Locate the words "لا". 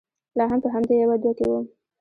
0.37-0.43